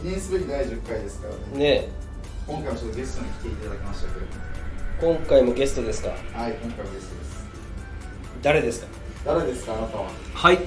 [0.00, 1.58] 記念すべき第10回ですからね。
[1.58, 1.88] ね
[2.46, 4.26] 今回もちょっとゲストに来ていただきましたけど。
[5.00, 6.08] 今回もゲストですか？
[6.08, 6.18] はい
[6.62, 7.46] 今回もゲストです。
[8.42, 8.86] 誰ですか？
[9.24, 10.10] 誰ですかあなたは？
[10.34, 10.58] はい。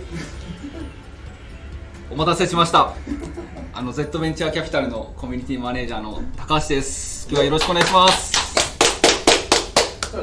[2.12, 2.94] お待たせしました。
[3.74, 7.28] あの Z ベンチャーキャピタルのコミュニティマネージャーの高橋です。
[7.30, 8.32] 今日はよろしくお願いします。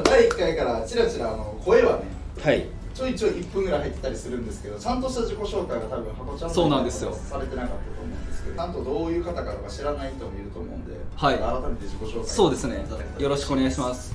[0.03, 2.03] 第1回からちらちらあの声はね
[2.43, 2.67] はい
[2.99, 7.13] ちょいちょい1分ぐらい入ってたりするんですけどちゃんとした自己紹介が多分箱ちゃんそうなんですよ。
[7.13, 11.37] されてなかったと思うんですけどちゃんとどういう方かとか知らない人もいると思うんで、はい。
[11.37, 12.85] 改めて自己紹介そうですね。
[13.17, 14.13] よろしくお願いします。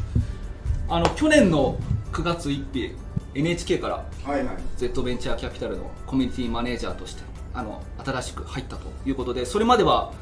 [0.91, 1.79] あの去年の
[2.13, 2.95] 9月1日
[3.35, 4.57] NHK からはいはい。
[4.77, 7.23] Z ベンチャーキャピタルのコミュニティマネージャーとして
[7.55, 10.13] あの新しく入ったということでそれまでは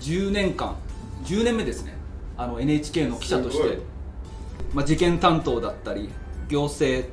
[0.00, 0.76] 10年間
[1.24, 1.94] 10年目ですね。
[2.38, 3.80] あの NHK の記者として、
[4.72, 6.08] まあ、事件担当だったり
[6.48, 7.06] 行政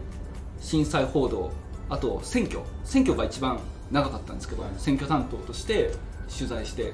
[0.63, 1.51] 震災報道
[1.89, 2.61] あと選挙。
[2.83, 3.59] 選挙が一番
[3.91, 5.91] 長かったんですけど、選挙担当として
[6.35, 6.93] 取材して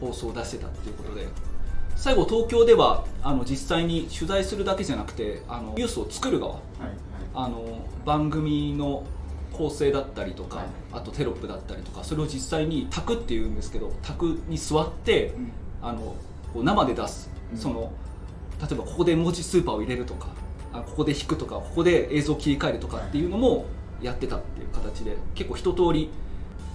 [0.00, 1.26] 放送を出してたっていうことで。
[1.96, 6.54] 最後東京ではあの実際に取材するだけじゃなくてあのニュースを作る側。
[6.54, 6.96] はいはい。
[7.34, 9.04] あの番組の
[9.52, 10.66] 構成だったりとか、はい。
[10.92, 15.52] あとテロップだったりとかそれを実際に「卓」っていうんですけど卓に座って、うん。
[15.82, 16.14] あの
[16.54, 17.58] こう生で出す、うん。
[17.58, 17.92] その
[18.60, 20.28] 例えばここで文字スーパーを入れるとか
[20.72, 23.66] あここで引くとかここで映像を切り替えるとかっていうのも
[24.02, 26.10] やってたっていう形で結構一通り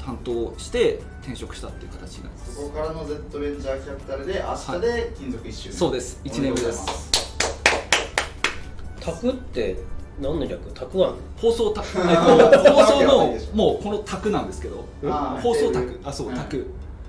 [0.03, 2.55] 担当して転職したっていう形になります。
[2.55, 5.69] そこからの Z ベンチャーキャピタルで明日で金属一周。
[5.69, 6.19] 年、そうです。
[6.21, 7.11] おめでとうございま一年目です。
[8.99, 9.77] タクって
[10.19, 10.71] 何の略？
[10.73, 10.97] タク
[11.37, 14.83] 放送た 放送のもうこの卓なんですけど。
[15.41, 15.71] 放送
[16.03, 16.35] あそううん。
[16.35, 16.67] 卓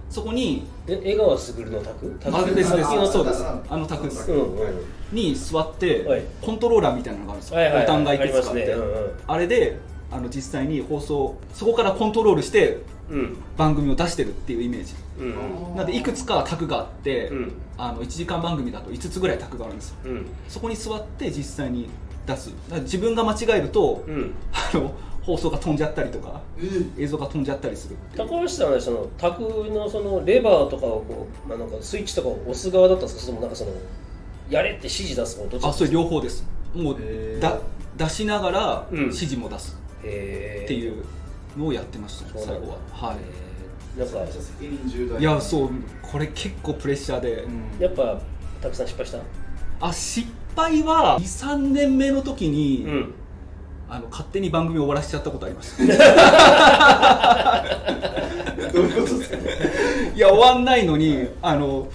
[0.09, 1.62] そこにえ江川卓？
[1.65, 3.43] のタクタクあですそうです。
[3.43, 4.31] ああの卓です。
[4.31, 4.69] うんうん
[5.15, 6.23] に座って、はい。
[6.43, 7.87] コントローラーみたいなのがあるんですよ、はいはいはい。
[7.87, 8.67] ボタンがいくつかあって。
[8.67, 8.73] ね。
[8.73, 9.12] うんうん。
[9.27, 9.79] あれで
[10.11, 12.79] あの実際に放送そこからコントロールして
[13.11, 13.37] うん。
[13.56, 14.95] 番組を出してるっていうイメージ。
[15.19, 15.77] うん。
[15.77, 17.53] なんでいくつか卓があって、うん。
[17.77, 19.97] あの1時間番組だと5つぐらい卓があるんですよ。
[20.05, 20.27] うん。
[20.49, 21.88] そこに座って実際に
[22.27, 22.50] 出す。
[22.83, 24.34] 自分が間違えると、うん。
[24.53, 24.93] あの
[25.25, 33.21] 放送が飛んじゃったりとかえ映像が飛んじゃったりする高橋さんはそのタクのそのレバーとかをこう、まあ、なんかスイッチとかを押す側だったんですか？
[33.22, 33.71] それともなんかその
[34.50, 36.44] やれって指示出す方どっちあそれ両方です。
[36.75, 36.97] もう
[37.41, 37.59] だ
[37.97, 38.99] 出しながらうん。
[39.05, 39.78] 指示も出す。
[40.00, 41.03] っていう
[41.56, 42.77] のをやってました最後は。
[42.93, 43.16] はい。
[43.16, 44.00] へー。
[44.05, 45.21] なんかめっちゃ責任重大。
[45.21, 45.71] いやそう
[46.03, 47.62] これ結構プレッシャーで、うん。
[47.78, 48.21] やっぱ
[48.60, 49.19] たくさん失敗した？
[49.81, 53.15] あ失敗は23年目の時に、うん。
[53.88, 55.84] あの勝手に番組終わらせちゃったことありました。
[58.72, 59.37] どういうことですか？
[60.15, 61.88] いや終わんないのにあの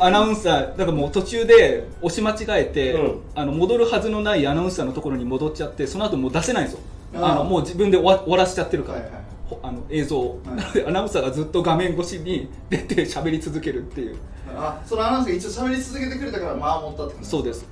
[0.00, 3.20] アナウンサーだからもう途中で押し間違えて、うん。
[3.34, 6.80] あの戻るはずのないアナウンサーのところに戻っちゃってその後もう出せないんですよ
[7.14, 9.22] あのもう自分で終わ終わらせちゃってるから、はいはい
[9.62, 14.16] あの映像を、はいなのでアナウンサーがずっと画面越しに出て喋り続けるっていう。
[14.54, 17.64] あそのアナウンサーが一応喋り続けてくれたからまあ持ったってそうです。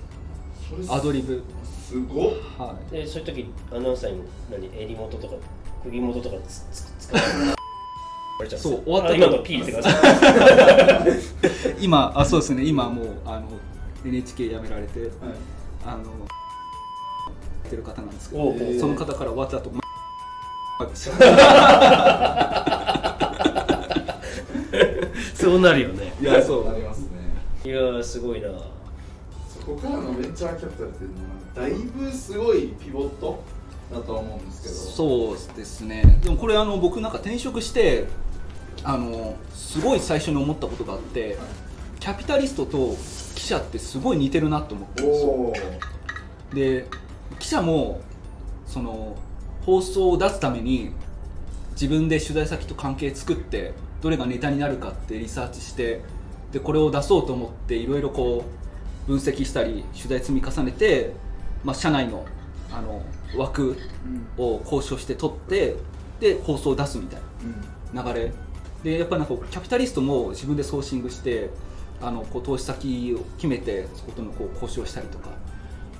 [0.89, 1.43] アドリブ。
[1.87, 2.31] すごっ。
[2.57, 2.93] はい。
[2.93, 4.83] でそういう時アナウンサーに何？
[4.83, 5.35] 襟元とか
[5.85, 7.56] 首元とかつつつかれちゃんですよ
[8.57, 11.11] そう終わったあ今のピーってください
[11.81, 12.65] 今あそうですね。
[12.65, 13.47] 今もうあの
[14.05, 15.11] NHK 辞められてはい。
[15.85, 16.05] あのや
[17.67, 19.71] ってる方なんですけどその方から終わった後
[25.35, 26.13] そうなるよね。
[26.21, 27.07] いやそうなりますね。
[27.65, 28.49] いやーすごいな。
[28.49, 28.55] そ
[29.65, 31.17] こからのベンチャーキャピタルっていうの
[31.63, 33.43] はだいぶすごいピボット
[33.93, 34.75] だとは思うんですけど。
[34.75, 36.19] そうですね。
[36.23, 38.05] でもこれあの僕なんか転職して
[38.85, 41.37] あのすごい最初に思ったことがあって
[42.01, 42.97] キャピタリストと
[43.35, 45.53] 記者ってすごい似てるなと思ってるんですよ。
[46.55, 46.87] で
[47.39, 48.01] 記者も
[48.67, 49.17] その
[49.65, 50.93] 放送を出すために
[51.73, 56.01] 自分で取材先と関係作ってどれがネタになるかってリサーチして
[56.53, 58.45] でこれを出そうと思っていろいろこ
[59.07, 61.13] う分析したり取材積み重ねて、
[61.65, 62.25] まあ、社内の
[62.73, 63.03] あの
[63.37, 63.77] 枠
[64.37, 65.77] を交渉して取って
[66.21, 67.21] で放送を出すみたい
[67.93, 68.33] な流れ
[68.87, 71.51] でやっぱなんかキャピタリストも自分でソーシングして
[72.01, 75.31] あのこう投資先を決めてそことのこう交渉したりとか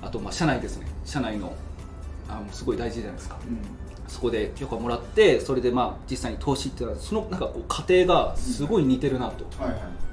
[0.01, 0.87] あとまあ社内ですね。
[1.03, 1.53] 社内の
[2.29, 3.37] あのすごい大事じゃないですか。
[4.07, 9.43] そこで許可もらってそれでまあ実際に投資っていうのはそのなんかこう過程がすごい似てるなと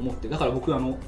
[0.00, 0.98] 思ってだから僕あの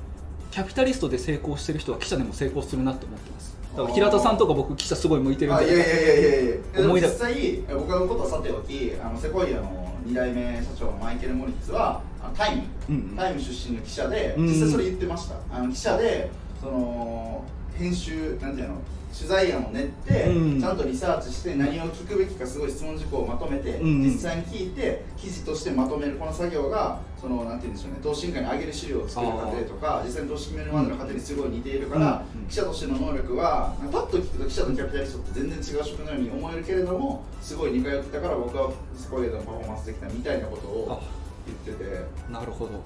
[0.52, 3.56] キャピタリストで成功してる人は記者でも成功するなって思ってます。
[3.76, 6.56] だから平田さんとか僕記者すごい向いてるんであいやいやいやいやいや。
[6.74, 13.16] でも思い出実際僕のことはさておきあのセコイアの2代目社長のマイケル・モリッツはあのタイム、うんうん。
[13.16, 14.46] タイム出身の記者でうん。
[14.46, 15.36] 実際それ言ってました。
[15.50, 16.30] あの記者で
[16.60, 17.44] その
[17.78, 18.76] 編集なんていうの
[19.16, 20.60] 取材案を練って、うん。
[20.60, 32.46] ちゃんとリサーチして何を聞くべきかすごい質問事項をまとめて、うん実際に聞いて記事としてまとめるこの作業がそのなんていうんでしょうね投資委員会に上げる資料を作る過程とか実際に投資決めるまでの過程にすごい似ているから、うん。
[32.46, 41.02] 記者としての能力はパッと聞くと記者とキャピタリストって全然違う職のように思えるけれどもすごい似通ってたから僕はスコイエのパフォーマンスできたみたいなことを
[41.46, 42.00] 言ってて、は
[42.30, 42.82] い、なるほど。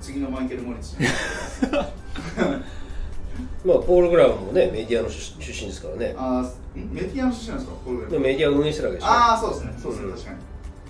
[0.00, 1.88] 次のマイケル・モリッツじゃないですか
[3.64, 6.14] まあポール・グラムもねメディアの出出身ですからね。
[6.16, 6.92] あーん？
[6.92, 7.76] メディアの出身なんですか？
[7.84, 9.10] これでメディアを運営してるわけでしょ。
[9.10, 9.74] ああそうですね。
[9.80, 10.14] そうですね、うん。
[10.14, 10.38] 確かに。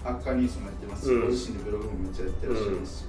[0.02, 1.20] アッカーニュースもやってますし、うん。
[1.20, 2.60] ご自身でブログもめっちゃやってらっし。
[2.60, 3.04] ゃいますし、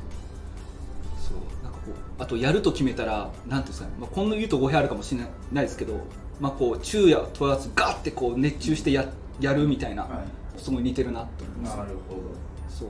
[1.29, 1.63] そう。
[1.63, 5.21] なんかこうあとやると決めたらなんていうんですかね、まあ、こんな言うと語弊あるかもしれ
[5.51, 5.93] ないですけど、
[6.39, 9.05] まあ、こう昼夜問わずガッてこう熱中してや
[9.39, 10.23] やるみたいな、は
[10.57, 11.77] すごい似てるなと思いい、ます。
[11.77, 12.21] なるほど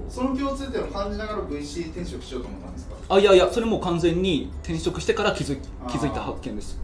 [0.10, 2.96] その共通点を感じながら VC 転職しようと思ったんですか？
[3.10, 6.78] あいやいやそれもう完全に転職してから気づ気づいた発見です。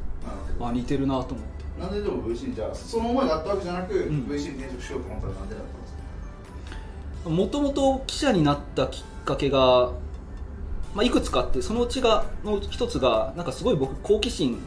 [0.59, 1.81] あ似てるなと思って。
[1.81, 3.97] なんででも VC にじゃあその思いがあったわけじゃなく、ん。
[4.27, 7.29] VC に転職しようと思ったらなんでだったんですか？
[7.29, 9.91] もともと記者になったきっかけが、
[10.95, 14.59] まあ、いくつかあってそのうちがの一つがなんかすごい僕好奇心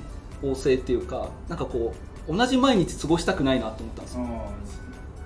[0.43, 1.95] 旺盛っていうかなんかこ
[2.29, 4.21] う同じ毎日過ごしたくないなと思ったんですよ。
[4.25, 4.51] あ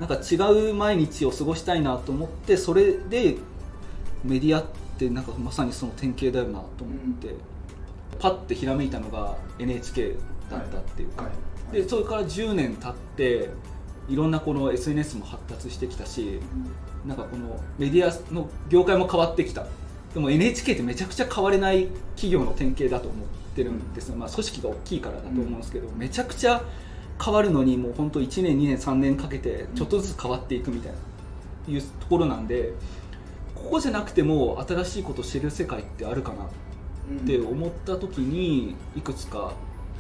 [0.01, 0.37] なんか違
[0.71, 3.37] う毎日を過ごしたいなと思ってそれで
[4.25, 4.65] メディアっ
[4.99, 7.35] てなんかまさにその典型だよなと思って、
[8.19, 10.17] パッてひらめいたのが NHK
[10.51, 11.31] だったっていうか、はい。
[11.31, 11.83] はい。
[11.83, 13.51] でそれから10年経って
[14.09, 16.41] いろんなこの SNS も発達してきたし
[17.07, 19.67] なんかこのメディアの業界も変わってきた。
[20.15, 23.27] でも NHK ってめちゃくちゃ変われない企業の典型だと思っ
[23.57, 26.63] てるんですよ、まあ、組織が大きいからだと思うんですけど、めちゃくちゃ
[27.23, 30.99] 変わるのにもう本当1年2年3年かけてちょっとずつ変わっていくみたいな
[31.73, 32.73] いうところなんで
[33.55, 39.53] ここじゃなくても新しいことを知る世界ってあるかなって思った時にいくつか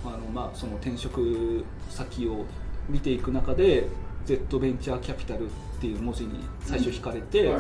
[0.05, 2.45] あの、まあ、その転職先を
[2.89, 3.89] 見ていく中で
[4.27, 5.49] Z ベンチャーキャピタルっ
[5.81, 7.55] ていう文字に最初惹かれて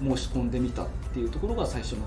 [0.00, 2.06] 申し込んでみたっていうところが最初の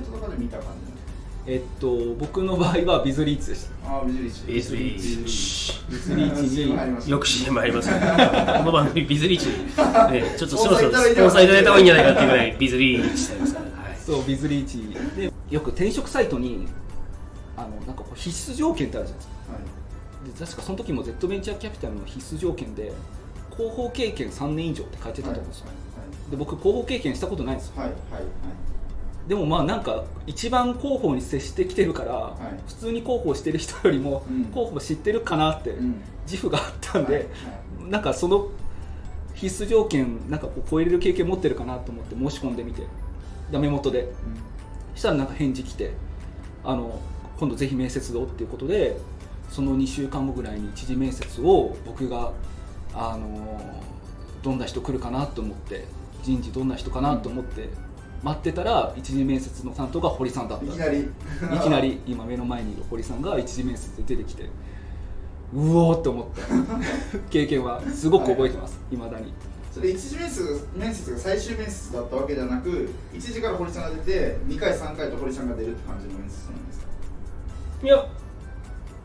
[0.00, 0.99] トとかで見た感じ？
[1.46, 3.92] えっと僕の場合はビズリーツでした。
[3.92, 4.46] ああビジリーチ。
[4.46, 5.80] ビズリーチ。
[5.90, 8.06] ビズリーチよく CM ありますよね。
[8.58, 9.46] この番組ビズリーチ、
[10.12, 14.84] ね、ちょっとそろそろスポンサーいただいた方がいいんじゃないかっていうぐらいビズリーチしてますから、はい、そうビズリーチ。
[15.16, 16.68] でよく転職サイトに
[17.56, 19.52] あのなんかこう必須条件ってあるじゃないですか。
[19.52, 20.32] はい。
[20.38, 22.92] で確かその時も Z ベンチャーキャピタルの必須条件で
[23.56, 25.66] 広報経験3年以上って書いてたと思うんですよ、
[26.30, 27.72] で僕広報経験したことないんですよ。
[27.76, 28.69] はいはいはい
[29.28, 32.14] でもまあなんか一番広報に接してきてるから、
[32.48, 32.60] い。
[32.66, 34.44] 普通に広報してる人よりもうん。
[34.52, 36.02] 広報知ってるかなってうん。
[36.24, 37.28] 自負があったんで、はい。
[37.90, 38.48] なんかその
[39.34, 42.82] 必須条件なんかこう超えれる経験持ってるかなと思って申し込んでみて
[43.50, 44.12] ダメ元で。
[44.94, 45.92] そしたらなんか返事来て
[46.64, 47.00] あの
[47.38, 48.98] 今度ぜひ面接をっていうことで
[49.48, 52.32] その2週間後ぐらいに一次面接を僕が
[52.94, 53.80] あの
[54.42, 55.86] どんな人来るかなと思って
[56.22, 57.70] 人事どんな人かなと思って
[58.22, 60.64] 待ってたら一次面接の担当が堀さんだった。
[60.64, 61.00] いきなり。
[61.00, 64.44] いきなり今目の前にいる堀さんが一次面接で出てきて
[65.54, 66.42] うおーって思った。
[67.30, 68.78] 経験はすごく覚えてます。
[68.92, 69.32] いまだに。
[69.72, 76.86] それ一次面接面接が最終面接だったわけではなく一次から堀さんが出て2回3回と堀さんが出るって感じの面接なんですか？
[77.84, 78.06] いや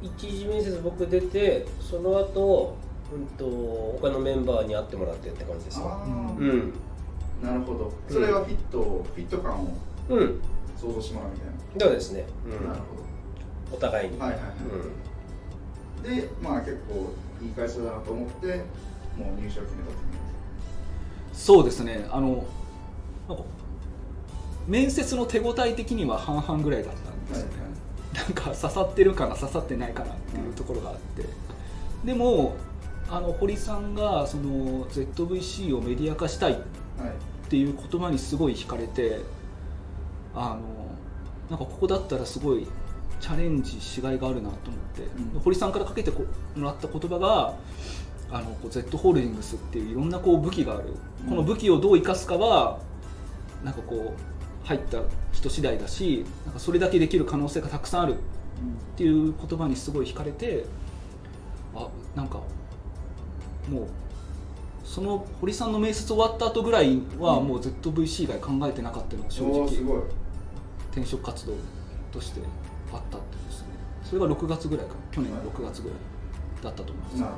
[0.01, 2.75] 一次面接僕出てその後
[3.13, 3.45] うんと
[4.01, 6.01] 他のメンバーに会ってもらってって感じですよ
[6.39, 6.73] うん
[7.43, 7.91] なるほど。
[8.09, 9.67] それはフィット、フィット感を
[10.09, 10.41] うん。
[10.77, 11.49] 想像してもらうみたい
[11.79, 12.25] そうですね、
[12.61, 12.81] な、なる
[13.71, 14.41] お互いに、ほどはいはい。
[14.43, 18.47] はい、でまあ結構いい会社だなと思って
[19.17, 20.15] もう入社を決めたって感
[21.33, 22.05] そうですね。
[22.11, 22.45] あの
[24.67, 27.53] 面接の手応え的には半々ぐらいだったんですよね、
[28.13, 31.23] なんか刺さってるかな刺さってないかなっていうところがあって、
[32.03, 32.55] でも
[33.09, 36.55] あの堀さんがその ZVC をメディア化したいっ
[36.97, 39.21] はいていう言葉にすごい惹かれて
[40.33, 40.61] あの
[41.49, 42.67] なんかここだったらすごい
[43.19, 45.03] チャレンジしがいがあるなと思って、
[45.35, 45.39] うん。
[45.39, 46.25] 堀さんからかけてこ
[46.55, 47.55] もらった言葉が
[48.31, 51.29] あのこう Z ホールディングスっていういろんなこう武器がある、うん。
[51.29, 52.79] この武器をどう生かすかは
[53.63, 54.99] なんかこう入った
[55.31, 58.15] 人次第だしなんかそれだけできる可能性がたくさんある。
[58.15, 60.65] っていう言葉にすごい惹かれて
[61.75, 62.39] あなんか
[63.69, 63.87] もう
[64.95, 67.47] その堀さんの面接終わった後ぐらいはうん。
[67.49, 69.99] もう ZVC 以外考えてなかったのが正直おーすごい。
[70.93, 71.53] 転職活動
[72.13, 72.39] として
[72.93, 73.67] あったってですね。
[74.05, 75.97] それが6月ぐらいか去年の6月ぐらい
[76.63, 77.17] だったと思います。
[77.19, 77.33] なる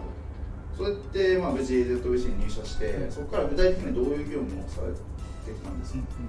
[0.78, 0.92] ほど。
[0.92, 5.00] それって、まあ、無事 ZVC に入社して、そこから具体的にどういう業務をされて
[5.60, 6.28] きたんですか、本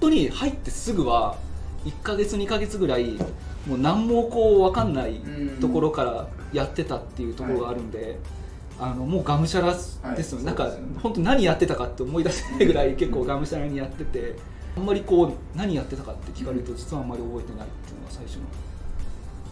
[0.00, 1.36] 当に入ってすぐは
[1.84, 3.18] 1か月2か月ぐらい
[3.66, 5.20] もう何もこう分かんない
[5.60, 8.18] ところからやってたっていうところがあるんで、
[8.80, 9.96] あのもうがむしゃらです
[10.32, 10.70] よ、はいなんか
[11.02, 14.36] 本当何やってたかって思い出せないぐらい結構がむしゃらにやってて
[14.76, 18.42] あんまりこう何やってたかって聞かれると実はあんまり覚えてないっていうのが最初の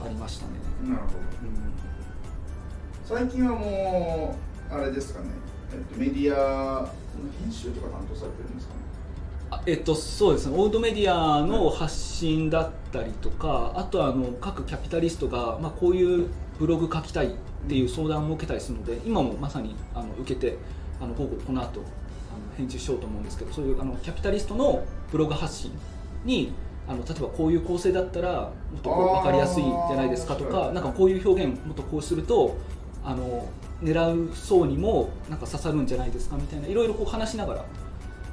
[0.04, 0.52] ありましたね。
[0.84, 1.26] なるほど。
[3.04, 4.36] 最近はも
[4.70, 5.28] うあれですかね、
[5.72, 6.88] えっと、メディアの
[7.40, 8.80] 編集とか担当されてるんですかね。
[9.50, 10.56] あえっと、そうですね。
[10.56, 17.30] オードメディアの発信だったりとか、あとはあの各キャピタリストが、まあ、こういうブログ書きたいっ
[17.68, 20.56] ていう相談を受けたりするので今もまさにあの受けて
[21.00, 25.72] あの午後この後あの編集しようと思うんですけどそういうあのキャピタリストのブログ発信
[26.24, 26.52] に
[26.88, 32.56] あの例えばこういう構成だったらもっと分かりやすいんじゃないですかとかなんかこういう表現もっとこうすると
[33.04, 33.48] あの
[33.82, 37.64] 狙う層にもなんか刺さるんじゃないですかみたいないろいろこう話しながら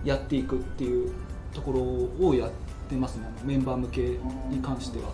[0.05, 1.11] やっていくっていう
[1.53, 2.51] ところをやっ
[2.89, 4.01] てますねメンバー向け
[4.49, 5.11] に関しては。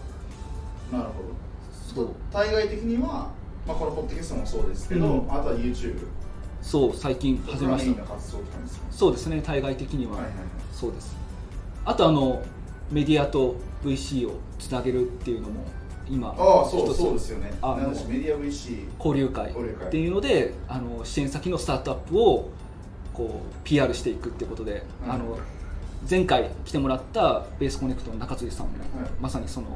[0.92, 1.39] なるほど
[1.96, 3.32] そう対外的には、
[3.68, 5.32] まあ、このポッドキャストもそうですけど、うん。
[5.32, 6.06] あとは YouTube
[6.62, 8.04] そう最近始めました。
[8.92, 10.44] そうですね対外的には、はいはいはい。
[10.72, 11.16] そうです。
[11.86, 12.44] あとあの
[12.92, 15.64] メディアと VC をつなげるっていうのも
[16.10, 16.32] 今あ
[16.66, 17.54] あそう一つそうですよね。
[17.62, 19.88] あなんでしょうメディア VC 交流会交流会。
[19.88, 22.50] っていうのであの支援先のスタートアップを
[23.14, 25.38] こう PR していくってことで、うんあの
[26.10, 29.10] 前回来てもらったベースコネクトの中辻さんも、はい。
[29.20, 29.68] まさにその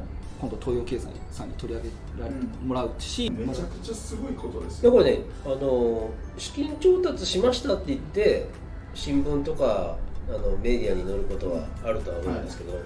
[0.44, 1.88] 今度東洋経済さんに取り上げ
[2.22, 8.46] られうんもらうし、めちゃくちゃすごいことですだよからねあの資金調達しましたって言って
[8.92, 9.96] 新聞とか
[10.28, 12.82] あのメディアに載ることはあるとは思うんですけど、はい。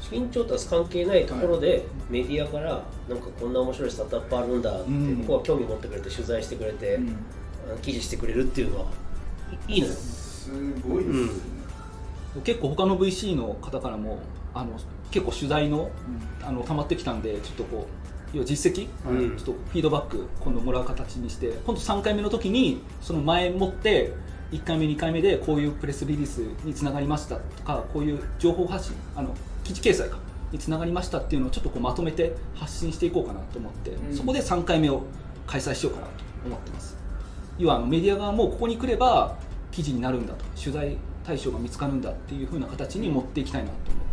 [0.00, 5.16] 資金調達関係ないところで、メディアからなんかこんな面白いスタートアップあるんだって、うん。
[5.18, 7.00] 向こうは興味持ってくれて取材してくれて、
[7.82, 8.86] 記事してくれるっていうのは
[9.68, 9.92] いいいのよ。
[9.92, 10.50] す
[10.88, 11.32] ごいですよね、
[12.44, 14.20] 結構他の VC の方からも
[14.58, 14.72] あの
[15.12, 15.90] 結構取材の
[16.42, 17.86] あの溜まってきたんでちょっとこ
[18.32, 19.36] う要は実績、うん。
[19.36, 24.12] ちょっとフィードバック今度もらう形にして今度3回目の時にその前もって
[24.50, 30.18] 1回目2回目でこういうプレスリリースにつながりましたとかこういう情報発信あの記事掲載か
[30.50, 34.16] につながりましたっていうのをちょっとこうまとめて発信していこうかなと思って、うん。
[34.16, 35.02] そこで3回目を
[35.46, 36.12] 開催しようかなと
[36.46, 36.96] 思ってます。
[37.58, 39.36] 要はあのメディア側もここに来れば
[39.70, 44.07] 記事になるんだと取材対象が見つかるんだっていう風な形に持っていきたいなと思って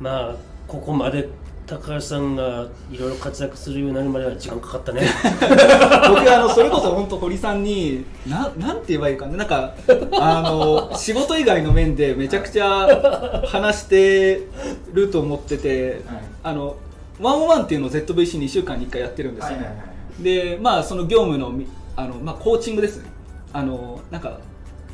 [0.00, 1.28] まあここまで
[1.66, 5.02] 高橋さんがいろいろ活躍するようになるまでは時間かかったね。
[6.08, 9.74] 僕あのそれこそ本当堀さんにななんて言えばいいかななんか
[10.18, 14.48] あの仕事以外の面でめちゃくちゃ話して
[14.92, 16.22] ると思ってて、はい。
[16.42, 16.74] あの
[17.20, 19.72] ワンオンワンっていうのを ZVC に1週間に1回やってるんですよ、はいはいは
[20.20, 20.22] い。
[20.24, 23.10] でまあその業務のみあの、まあ、コーチングですね。
[23.52, 24.40] あのなんか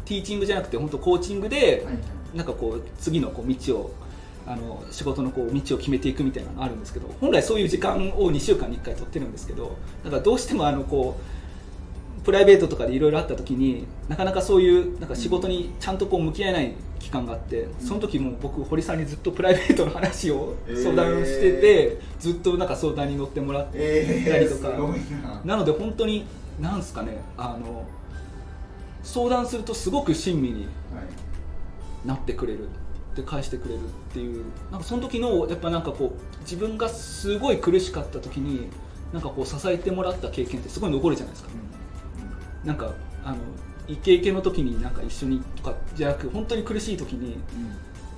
[0.05, 1.83] ティーチングじゃなくて本当コーチングで、はいはい。
[2.35, 3.95] なんかこう次のこう道を
[4.47, 11.19] あの仕事のこう道を決めていくみたいなのがあるんですけど本来そういう時間を2週間に1回取ってるんですけどだからどうしてもあのこ
[12.21, 24.71] うプライベートとかでいろいろあった時になかなかそういうなんか仕事にちゃんとこう向き合えない期間があってその時も僕堀さんにずっとプライベートの話を 相談してて、ずっとなんか相談に乗ってもらったりとか。
[25.45, 25.57] な。
[25.57, 26.25] なので本当に
[26.61, 27.85] なんすかねあの
[29.05, 30.67] 相談するとすごく親身にはい。
[32.07, 32.69] なってくれる
[33.17, 33.83] で返してくれるっ
[34.13, 34.45] ていう。
[34.71, 38.69] なんかその時のやっぱなんかこう自分がすごい苦しかった時に
[39.13, 41.51] なんかこう支えてもらった経験ってすごい残るじゃないですか、
[42.65, 42.93] なんか
[43.25, 43.39] あの
[43.89, 47.39] イケイケの時になんか一緒にとかじゃなく本当に苦しい時に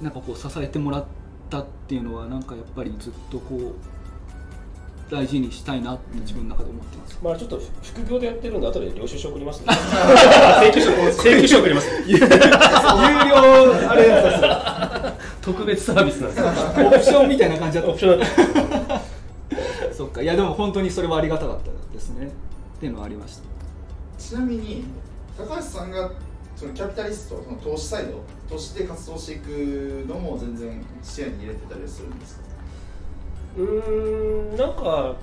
[0.03, 1.05] なんかこう支えてもらっ
[1.51, 3.98] たっていうのはなんかやっぱりずっとこう
[5.11, 9.67] 大事にしたいなって自分の中で思ってます、まあちょっと副業でやってるんで後で領収書送りますね。
[10.63, 10.91] 請求書
[11.31, 11.89] 請求書送ります。
[12.09, 12.27] 有料
[13.89, 16.43] あれや特別サービスなんです
[16.87, 17.91] オプションみたいな感じだった。
[17.91, 18.23] オプション
[19.95, 20.21] そっか。
[20.23, 22.27] いやでも本当にそれはありがたかったですね。
[22.27, 22.31] っ
[22.81, 23.43] ていうのはありました。
[24.19, 24.85] ちなみに
[25.37, 26.11] 高橋さんが
[26.55, 28.21] そのキャピタリストその投資サイド
[28.55, 32.48] として活動していくのも全然視野に入れてたりするんですか？
[33.57, 35.17] うーんなんか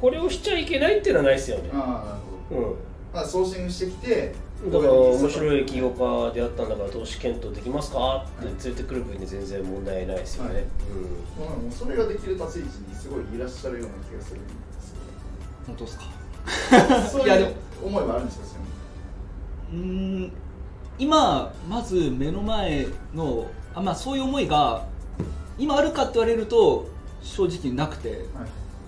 [0.00, 1.70] これをしちゃいけないっていうのはないですよね。
[1.72, 2.18] ああなる
[2.48, 2.76] ほど、うん。
[3.12, 4.34] まあ、ソーシングしてきて
[4.70, 10.64] だから面い白い起業家であったんだから投資検討できますかって連れてくる分に全然問題ないですよね、はい。
[11.38, 14.40] まあ、もうそれができる立ち位置にすごいいらっしゃるような気がする。
[14.40, 14.94] んです
[15.66, 16.04] 本当ですか？
[16.70, 17.50] け どそういういやでも
[17.84, 18.44] 思いはあるんですか
[19.72, 20.32] うーん
[20.98, 24.84] 今まず目の前のあ、まあ、そういう思いが
[25.58, 26.86] 今あるかって言われると
[27.22, 28.08] 正直なくて。
[28.08, 28.20] はい。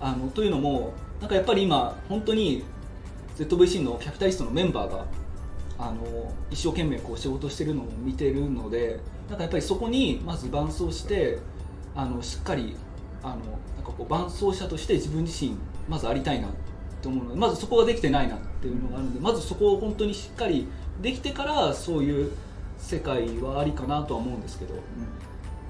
[0.03, 2.61] あのというのもなんかやっぱり今本当に
[3.37, 5.05] ZVC のキャピタリストのメンバーが
[5.79, 8.99] ああの一生懸命こう仕事してるのを見てるので
[9.29, 11.39] なんかやっぱりそこにまず伴走して
[11.95, 12.75] あのしっかり
[13.23, 15.55] あのなんかこう伴走者として自分自身
[15.87, 16.51] まずありたいなっ
[17.01, 20.67] て思うのでまずそこができてないなっていうのがあるのでまずそこを本当にしっかり
[21.01, 22.31] できてからそういう
[22.77, 24.73] 世界はありかなとは思うんですけど。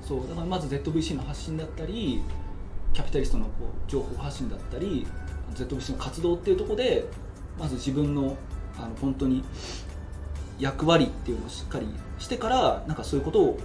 [0.05, 2.21] そうだからまず ZVC の発信だったり
[2.93, 3.51] キャピタリストのこ
[3.87, 5.05] う情報発信だったり
[5.55, 7.05] ZVC の活動っていうところで
[7.59, 8.37] まず自分の
[8.77, 9.43] あの本当に
[10.59, 11.87] 役割っていうのをしっかり
[12.19, 13.59] してからなんかそういうことを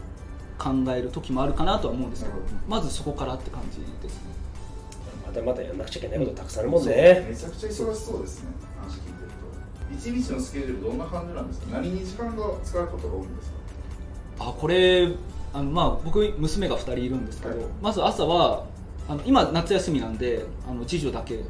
[0.58, 4.32] 考える時もあるかなとは思うんですけどなるほどまずそこからって感じですね。
[5.26, 7.26] まだまだやんなくちゃいけないことたくさんあるもんね。
[7.28, 9.94] めちゃくちゃ忙しそうですね話聞いてると。
[9.94, 11.66] 一日のスケジュールどんな感じなんですか？
[11.72, 13.56] 何に時間が使うことが多いんですか？
[14.40, 15.08] あこれ
[15.52, 17.66] あのまあ僕娘が2人いるんですけど、はい。
[17.82, 18.64] まず朝は
[19.08, 21.44] あの今夏休みなんであの次女だけあの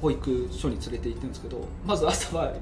[0.00, 2.54] 保育所に連れて行ってるんですけどまず朝は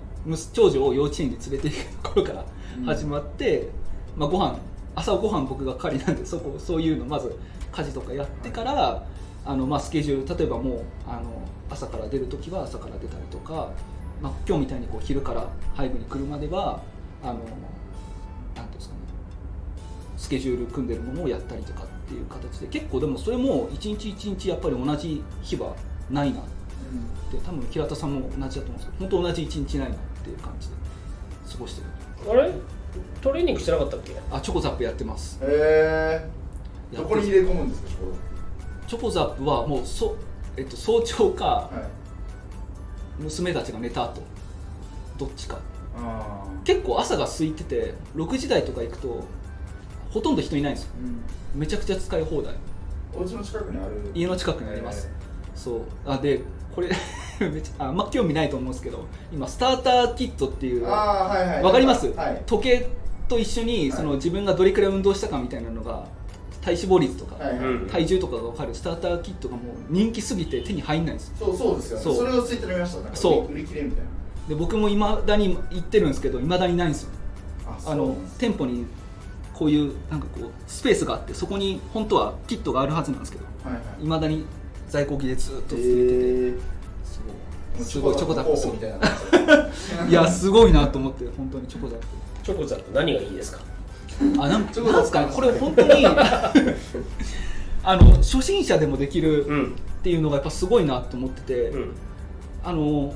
[0.53, 2.45] 長女を幼稚園に連れて行くところから
[2.85, 3.69] 始まって、
[4.17, 4.59] まあ、ご飯
[4.97, 7.37] 朝ご飯僕が係なんでそこそういうのまず
[7.71, 9.07] 家事とかやってから、
[9.47, 13.71] あのまあ、スケジュール例えばもうあの朝から出る時は朝から出たりとか、
[14.21, 16.83] まあ、今日みたいにこう昼から背後に来るまでは
[17.23, 17.53] あのなんてい
[18.65, 19.01] うんですかね
[20.19, 25.75] スケジュール組んでるものをやったりとかっていう形で結構でもそれも一日一日やっぱり同じ日は
[26.11, 26.53] ないなって。
[27.47, 30.75] 多分平田さんも同じだと思うんですけど本当同じ一日ないなっていう感じで
[31.51, 32.31] 過ごしてる。
[32.31, 32.53] あれ？
[33.23, 34.15] トレーニングしてなかったっけ？
[34.31, 35.39] あチョコザップやってます。
[35.41, 36.29] へえ
[36.95, 37.95] どこに入れ込むんですかこ
[38.87, 40.15] チョコザップはもうそ、
[40.59, 43.23] えっと、早朝かれはい。
[43.23, 44.21] 娘たちが寝た後
[45.17, 45.59] どっちか。
[45.97, 49.25] あ結構朝が空いてて6時台とか行くと
[50.13, 50.91] ほとんど人いないんですよ。
[51.55, 51.61] うん。
[51.61, 52.55] めちゃくちゃ使い放題。
[53.15, 54.11] お家の近くにある。
[54.15, 55.09] 家の近くにあります、
[55.55, 55.81] そう。
[56.07, 56.41] あで
[56.75, 56.89] これ
[57.41, 61.63] めっちゃああんま興味ないと思うんですけど今スターターキットっていうああはいはい。
[61.63, 62.43] わかります、はい。
[62.47, 62.89] 時計
[63.29, 63.93] と一緒にはい。
[63.93, 66.05] その自分がどれくらい運動したかみたいなのが
[66.61, 67.89] 体脂肪率とか、はいはい、うん。
[67.89, 68.75] 体重とかが分かる。
[68.75, 71.35] スターターキットがもう人気すぎて手に入んないんですよ。
[71.47, 71.99] そうそうですよ。
[71.99, 72.15] ねそう。
[72.17, 73.53] それをツイッターで見ましたなんかそう。
[73.53, 74.49] 売り切れみたいな。
[74.49, 77.11] で僕もいまだに行ってるんですけどいまだにないんですよ。
[77.67, 78.87] ああの店舗に
[79.55, 84.05] こういうなんかこうスペースがあってそこに本当はキットがあるはずなんですけどはいはい。
[84.05, 84.45] いまだに
[84.89, 85.95] 在庫切れずっと続いてて、
[86.49, 86.55] え
[87.05, 87.21] そ
[87.81, 87.85] う。
[87.85, 90.07] すごいチョコザップみたいな。
[90.09, 92.07] いやすごいなと思って本当にチョコザップ。
[92.43, 93.61] チョコザップ何がいいですか？
[94.39, 94.93] あなんチョコザップ。
[94.93, 96.07] なんですかねこれ本当に
[97.85, 99.65] あの初心者でもできるうん。
[100.01, 101.93] っていうのがやっぱすごいなと思ってて、うん。
[102.65, 103.15] あの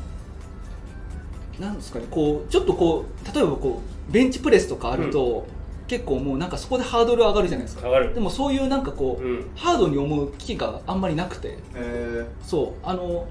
[1.59, 5.47] なんですかねこうちょっとこう例えばこうベンチプレスとかあると、
[5.89, 7.87] 結構もうなんかそこでハードル上がるじゃないですか。
[7.87, 8.15] 上がる。
[8.15, 9.51] でもそういうなんかこう、うん。
[9.55, 11.59] ハードに思う機があんまりなくて。
[11.75, 13.27] えそうあの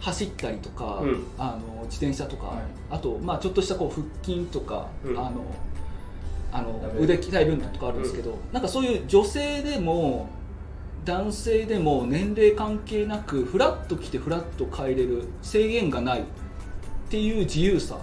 [0.00, 1.24] 走ったりとか、うん。
[1.38, 2.58] あの自転車とか、はい。
[2.90, 5.18] あと、まあ、ちょっとしたこう腹筋とか、うん。
[5.18, 5.44] あの
[6.52, 10.28] あの腕鍛えるんだとかあるんですけど、なんかそういう女性でも
[11.04, 16.24] 男性でも年齢関係なくフラッと来てフラッと帰れる制限がないっ
[17.08, 17.98] ていう自由さ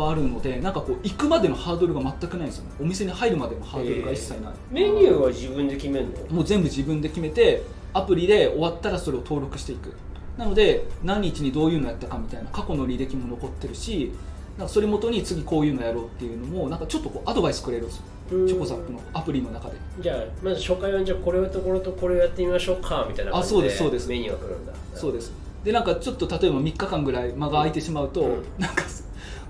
[0.00, 2.70] はあるのでなんかこう行くまでのハードルが全くないんですよね。
[2.80, 6.36] お店に入るまでのハードルが一切ない、メニューは自分で決めるの？
[6.36, 9.92] もう全部自分で決めてアプリで終わったらそれを登録していく。
[10.36, 14.10] なので何日にどういうのやったかみたいな過去の履歴も残ってるし
[14.58, 18.02] なんかそれ元に次こういうのやろうっていうのもなんかちょっとこうアドバイスくれるんですよ。
[18.32, 18.48] うん。
[18.48, 19.76] チョコザップのアプリの中で。
[20.00, 24.08] じゃあまず初回はじゃあこれとこれとこれをやってみましょうかみたいな感じあそうですそうです。
[24.08, 24.72] メニューが来るんだ。
[24.94, 25.32] そうです。
[25.62, 28.44] でなんかちょっと例えば3日間ぐらい間が空いてしまうと、うん。
[28.58, 28.82] なんか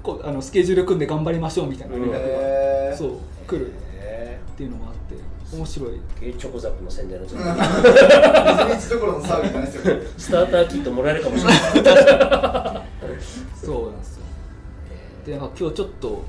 [0.04, 3.10] こうあのスケジュール組んで頑張りましょうみたいな連絡が、えー、そう
[3.48, 5.14] 来るへっていうのがあって
[5.56, 6.00] 面白い。
[6.20, 9.96] えチョコザップの宣伝の時うんに水道どころのサービスじゃないですよ。
[10.18, 11.60] スターターキットもらえるかもしれない。
[13.54, 14.24] そうなんですよ。
[15.26, 16.22] でなんか今日ちょっと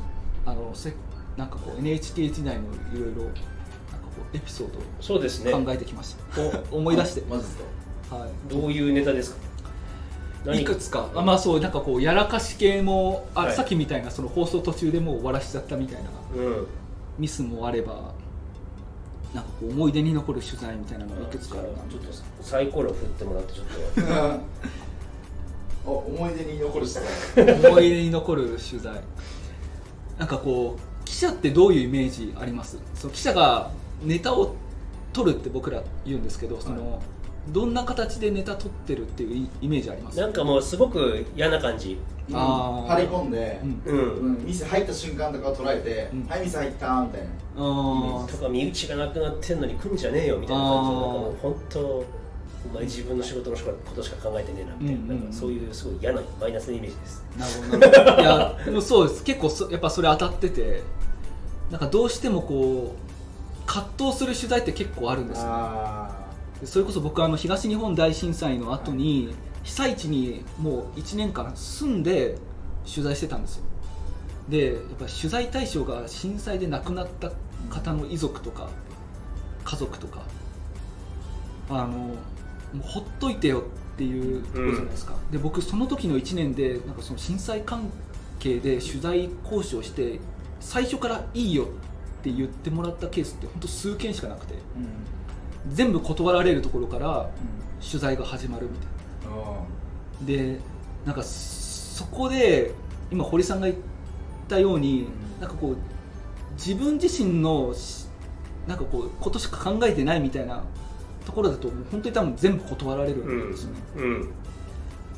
[0.46, 0.94] あのせ
[1.38, 3.38] なんかこう NHK 時代のいろいろなんか
[4.16, 4.68] こうエピソー
[5.02, 5.52] そうですね。
[5.52, 6.22] ドを考えてきました、
[6.72, 7.58] 思い出して、マジです
[8.10, 9.55] かはどういうネタですか？
[10.54, 11.10] い、いくつか。
[11.16, 13.56] あまあそうなんかこうやらかし系もあ、はい。
[13.56, 16.10] さっきみたいなその放送途中でもう終わらしちゃったみたいな。
[16.36, 16.68] うん。
[17.18, 18.14] ミスもあれば
[19.34, 21.78] なんかこう思い出に残る取材みたいなのがいくつかあるな。
[21.90, 23.66] ちょっとサイコロ振ってもらってちょっ
[24.06, 24.40] と。
[25.92, 28.94] お思い出に残る人だ思い出に残る取材。
[30.18, 32.80] なんかこう記者ってどういうイメージあります？
[32.96, 33.70] そう記者が
[34.04, 34.56] ネタを
[35.14, 37.02] 取るって僕ら言うんですけどその、
[37.50, 40.20] どんな形でネタ取ってるっていうイイメージあります？
[40.20, 42.00] なんかもうすごく嫌な感じ。
[42.34, 42.88] あー。
[42.88, 43.82] 張り込んで、うん。
[43.86, 46.28] うん、うん、店入った瞬間とかを捉えて、うん。
[46.28, 47.28] はい店入ったみたいな。
[47.56, 52.06] あとか身内がなくなってんのに来んじゃねえよみたいな感じのなんかもう本当お
[52.74, 53.64] 前自分の仕事のこ
[53.96, 55.10] としか考えてねえなみたいな,、うん。
[55.10, 57.24] うんうんなんかそういうすごい嫌なマイナスなイメージです。
[57.38, 58.22] なるほど。
[58.22, 59.24] いやでもそうです。
[59.24, 60.82] 結構そやっぱそれ当たってて
[61.70, 65.46] なんかどうしてもこう葛藤する取材って結構あるんですよ。
[65.48, 66.15] あで
[66.64, 72.38] それこそ僕あの東日本大震災の後に被災地にもう1年間住んで
[72.90, 73.64] 取材してたんですよ。
[74.48, 77.32] でやっぱり取材対象が震災で亡くなった
[77.70, 78.70] 方の遺族とか
[79.64, 80.22] 家族とか
[81.70, 82.14] あのも
[82.76, 83.64] うほっといてよ
[83.96, 87.90] っていうところじゃないですか、で僕その時の1年でなんかその震災関
[88.40, 90.20] 係で取材交渉して
[90.60, 91.68] 最初からいいよっ
[92.22, 94.54] て言ってもらったケースって本当数件しかなくて。
[94.54, 95.15] ーうん
[95.74, 97.28] 全部断られるところからうん。
[97.86, 98.88] 取材が始まるみたい
[99.26, 99.60] あ
[100.22, 100.60] なで
[101.06, 102.72] なんかそこで
[103.12, 103.78] 今堀さんが言っ
[104.48, 105.42] たように、うん。
[105.42, 105.78] なんかこう
[106.54, 108.08] 自分自身のし
[108.66, 110.64] なんかこうことしか考えてないみたいな
[111.26, 114.32] ところだと本当に多分全部断られるんですよね、うん。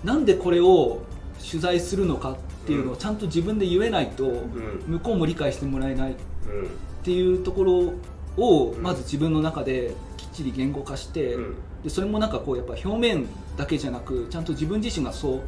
[0.03, 1.03] なんでこれを
[1.39, 4.83] 取材するのかっていうのをちゃんと自分で言えないと、ん。
[4.88, 6.15] 向こうも理解してもらえないっ
[6.49, 6.69] うん。
[7.03, 7.93] ていうところ
[8.43, 8.81] をうん。
[8.81, 9.93] まず自分の中で
[10.38, 11.56] ちり言語化して、うん。
[11.84, 15.41] でそれもなんかこうやっぱ表面だけじゃなくちゃんと自分自身がそう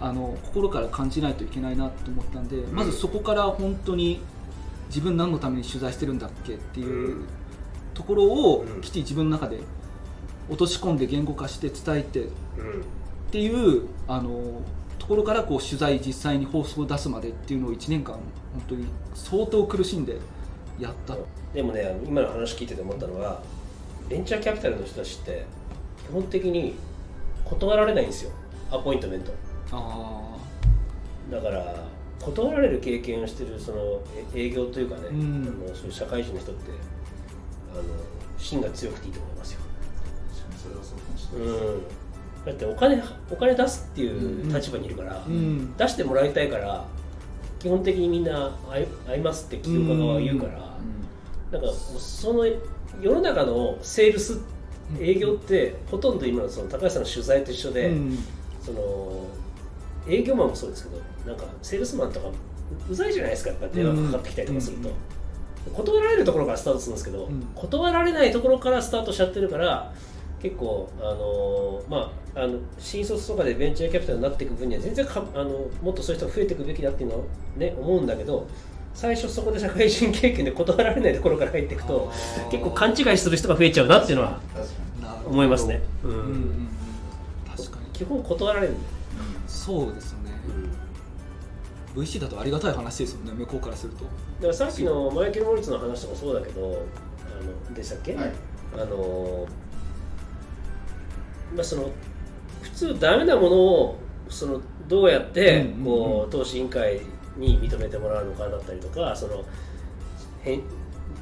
[0.00, 4.20] あの心から感じないといけないなと思ったんで、まずそこから本当に
[4.88, 7.24] 自分何のために取材してるんだっけっていううん。
[7.94, 8.80] ところをうん。
[8.80, 9.60] きっちり自分の中で
[10.48, 12.84] 落とし込んで言語化して伝えてっうん。
[13.30, 14.62] ていうあの
[14.98, 18.22] ところからこう取材実際に放送を出すまでっていうのを1年間本
[18.68, 20.18] 当に相当苦しんで
[20.78, 21.16] やった。
[21.54, 23.40] でもね今の話聞いてて思ったのは
[24.08, 25.44] ベンチャーキャピタルの人たちって
[26.08, 26.74] 基本的に
[27.44, 28.30] 断られないんですよ。
[28.70, 29.32] アポイントメント。
[29.72, 30.36] あ
[31.30, 31.84] だから
[32.20, 34.00] 断られる経験をしてるその
[34.34, 35.56] え営業というかね、うん。
[35.66, 36.70] あのそういう社会人の人って
[37.72, 37.82] あの
[38.38, 39.60] 芯が強くていいと思いますよ、
[40.62, 41.48] それはそうかもしれない。
[41.48, 41.82] うん、
[42.46, 45.76] だってお金お金出すっていう立場にいるから、うん。
[45.76, 46.84] 出してもらいたいから
[47.58, 48.56] 基本的にみんな
[49.06, 50.52] 会いますって企業家側は言うから、
[51.50, 52.44] なんかもうその
[53.00, 54.40] 世の中のセールス
[55.00, 58.18] 営業ってほとんど今のその高橋さんの取材と一緒で、うん。
[58.60, 59.26] その
[60.08, 62.28] 営業マンもそうですけどなんかセールスマンとか
[62.88, 64.90] うざいじゃないですかやっぱ電話かかってきたりとかすると、
[65.72, 67.42] 断られるところからスタートするんですけど、うん。
[67.54, 69.92] 断られないところからスタートしちゃってるから
[70.42, 77.24] 結構あのーまああの新卒とかでベンチャーキャピタルになっていく分には全然かあのもっとそういう人が増えていくべきだっていうのは
[77.56, 78.46] ね思うんだけど
[78.96, 82.10] 最初そこで社会人経験で断られないところから入っていくと
[82.50, 84.40] 結構勘違いする人が増えちゃうなっていうのは
[85.26, 86.10] 思いますね、うん。
[86.10, 86.68] うんうんうん。
[87.54, 87.90] 確かに。
[87.92, 88.86] 基本断られるんだよ、
[89.46, 90.30] そうですよね、
[91.94, 94.04] VC だとありがたい話ですよね向こうからすると。
[94.04, 96.82] だからさっきのマイケル・モリッツの話とかそうだけど
[97.28, 98.32] あのでしたっけ、はい。
[98.74, 99.46] あの
[101.54, 101.90] まあその
[102.62, 103.98] 普通ダメなものを
[104.30, 105.84] そのどうやってうんうんうん。
[105.84, 107.00] こう投資委員会
[107.36, 109.44] に認めてもらうのかだったりとかその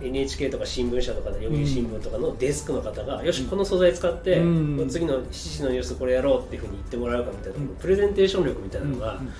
[0.02, 4.88] NHK とか新聞社とか読売新聞とかのデスクの方が、よしこの素材使って、うん。
[4.88, 7.68] 次の7時のニュースこれやろうっていうふうに言ってもらうかみたいな、うん。
[7.76, 9.32] プレゼンテーション力みたいなのが、うんうん。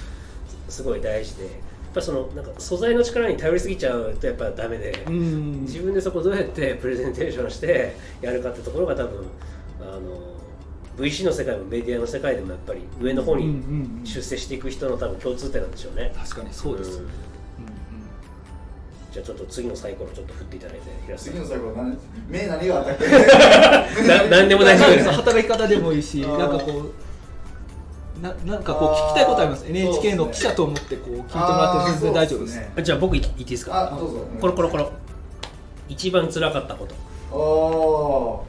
[0.69, 1.53] すごい大事でやっ
[1.95, 5.63] ぱそのなんか素材の力に頼りすぎちゃうとやっぱダメで、うん。
[5.63, 9.27] 自分でそこどうやってプレゼンテーションしてやるかってところが多分
[9.81, 10.34] あの
[10.99, 13.61] VC の世界もメディアの世界でもやっぱり上の方に
[14.05, 16.93] 出世していく人の多分共通点なんでしょうね、確かにそうです、ん。
[16.93, 17.09] うんうん。
[19.13, 21.35] じゃあちょっと次のサイコロちょっと振っていただいて平瀬さん。
[21.35, 24.91] 次の最後何目何があったっけな何でも大丈夫。
[24.91, 26.73] で す働き方でもいいしなんかこ
[28.21, 29.67] うななんかこう聞きたいことあります。
[29.69, 32.57] NHK の記者と思ってこう聞いてもらって全然大丈夫です。
[32.57, 32.73] ね。
[32.83, 33.93] じゃあ僕言っていいですか？
[33.93, 34.19] あどうぞ。
[34.41, 34.93] コロコロコロ
[35.89, 36.95] 一番辛かったこと。
[37.37, 38.45] お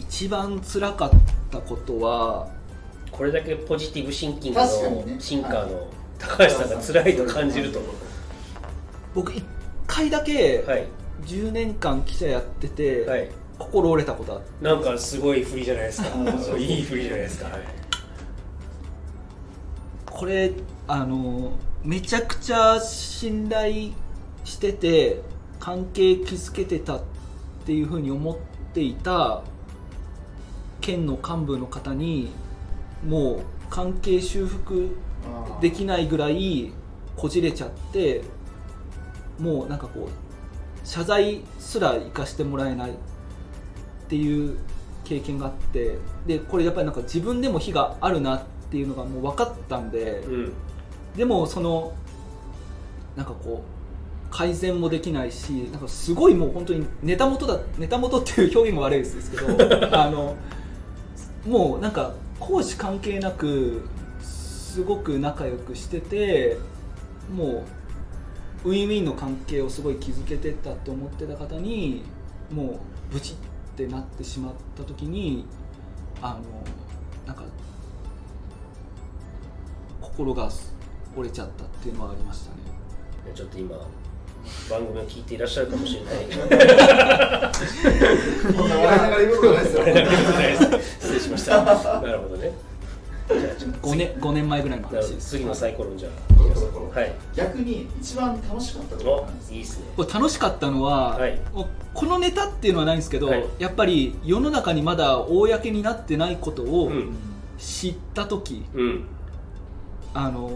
[0.00, 1.10] 一番辛かっ
[1.50, 2.48] たことは
[3.12, 7.94] これだけポジティブシンキングのシンカーの高橋さんが辛いと感じると思う。
[9.14, 9.44] 僕一
[9.86, 10.86] 回だけはい。
[11.26, 13.28] 10年間記者やってて、はい。
[13.58, 16.08] 心折れたことあってなんかすごい振りじゃないですか。
[16.38, 16.58] そう。
[16.58, 17.60] いい振りじゃないですか、はい。
[20.06, 20.52] これ
[20.88, 21.52] あの
[21.84, 23.92] めちゃくちゃ信頼
[24.44, 25.20] してて
[25.58, 27.02] 関係築けてたっ
[27.66, 28.36] ていうふうに思っ
[28.72, 29.42] ていた
[30.80, 32.30] 県の幹部の方に
[33.06, 33.40] もう
[33.70, 34.96] 関係修復
[35.60, 36.72] できないぐらい
[37.16, 38.22] こじれちゃって
[39.38, 42.94] もうなんかこう謝罪すら生かしてもらえないっ
[44.08, 44.58] ていう
[45.04, 50.52] 経験があってでこれやっぱりなんか自分でも非があるなっていうのがもう分かったんでうん
[51.16, 51.92] でもその
[53.16, 59.46] なんかこう改善もできないしなんかすごいもう本当にネタ元だネタ元っていう表現も悪いですけど
[59.92, 60.36] あの
[61.46, 63.88] もうなんか講師関係なく
[64.20, 66.58] すごく仲良くしてて
[67.34, 67.64] も
[68.64, 72.02] うウィンウィンの関係をすごい築けてたと思ってた方に
[72.50, 73.36] もうブチっ
[73.76, 75.46] てなってしまった時に
[76.20, 76.40] あの
[77.26, 77.44] なんか
[80.00, 80.50] 心が
[81.16, 82.60] 折れちゃったっていうのはありましたね。
[83.34, 83.76] ちょっと今
[84.68, 86.14] 番組を聞いていらっしゃるかもしれない。
[88.56, 89.84] こんな笑いながら言うことないですよ。
[91.00, 91.64] 失礼しました。
[91.64, 92.52] なるほどね。
[93.28, 95.30] じゃあちょっと5年 ,5 年前ぐらいの話です。
[95.30, 96.14] 次のサイコロじゃは
[96.94, 97.14] はい。
[97.34, 99.84] 逆に一番楽しかったことおなんですいいですね。
[99.96, 101.40] これ楽しかったのは、はい。
[101.94, 103.44] このネタっていうのはないんですけど、はい。
[103.58, 107.16] やっぱり世の中にまだ公になってないことをうん。
[107.58, 109.04] 知った時、うん。
[110.14, 110.50] あの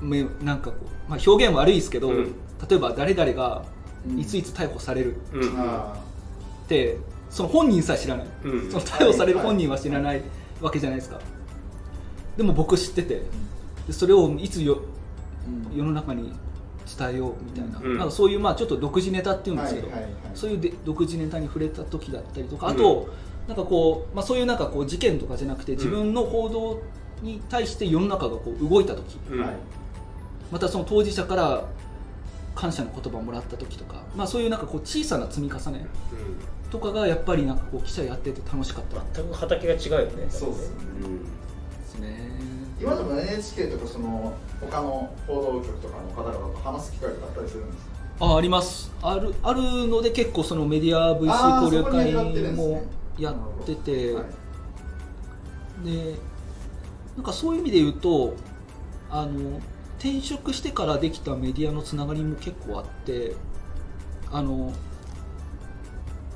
[0.00, 2.34] めなんかこう、まあ、表現悪いですけど、うん
[2.68, 3.64] 例えば誰々が
[4.08, 4.18] うん。
[4.18, 5.16] いついつ逮捕される。
[5.32, 5.54] うん。
[5.58, 5.94] あ
[6.64, 6.96] って
[7.28, 8.70] その本人さえ知らない、うん。
[8.70, 10.22] その逮捕される本人は知らない
[10.60, 11.20] わけじゃないですか、
[12.36, 13.22] でも僕知ってて
[13.86, 16.32] でそれをいつよー世の中に
[16.98, 17.98] 伝えようみたいな,、うん。
[17.98, 20.14] なんかそういうまあちょっと独自ネタっていうんですけど、はいはいはい。
[20.34, 23.08] そういうで独自ネタに触れた時だったりとかあと、
[23.46, 26.80] なんかこう、まあ、そういうなんかこう事件とかじゃなくて自分の報道
[27.22, 29.18] に対して世の中がこう動いた時、
[30.50, 31.64] またその当事者から
[32.54, 35.86] 感謝の言葉をもらった時とか、まあ、そういうなんかこう小さな積み重ね
[36.70, 38.96] とかがやっぱりなんかこう記者やってて楽しかった。
[38.96, 40.26] で全く畑が違うよね。
[40.28, 40.76] そうですね。
[41.86, 42.30] すね。
[42.80, 47.84] 今でも NHK とかその他の報道局とかの方々と話す機会とかあったりするんです
[48.18, 48.26] か？
[48.26, 48.90] ああります。
[49.02, 52.82] あるあるので結構そのメディア VC 交流会も
[53.18, 54.24] やってて、はい。
[55.86, 56.14] で
[57.16, 58.34] なんかそういう意味で言うと
[59.10, 59.60] あの
[60.00, 63.34] 転職してからできたメディアのつながりも結構あって
[64.32, 64.72] あの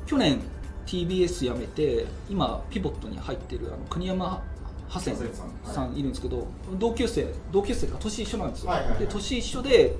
[0.07, 0.40] 去年
[0.87, 4.42] TBS 辞めて今ピボットに入ってるあの国山
[4.87, 6.03] ハセンさんはい。
[6.03, 6.46] るんですけど、
[6.79, 8.98] 同級生同級生が年一緒なんですよ、はいはいはい。
[9.00, 9.96] で年一緒で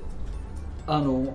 [0.87, 1.33] あのね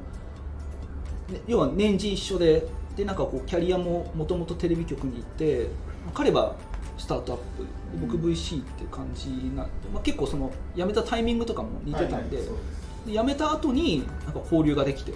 [1.47, 5.67] 要は年次一緒ででなんかこうキャリアももともとテレビ局に行って
[6.13, 6.55] 彼は
[6.99, 7.69] スタートアップで
[8.05, 12.55] 僕 VC っていう感じな、まあ、結構その辞めたタイミングとかも似てたんで,、はいはい
[13.05, 15.13] で辞めた後になんか交流ができて